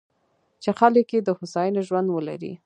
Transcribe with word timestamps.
چې 0.63 0.69
خلک 0.79 1.07
یې 1.13 1.19
د 1.23 1.29
هوساینې 1.39 1.81
ژوند 1.87 2.07
ولري. 2.11 2.53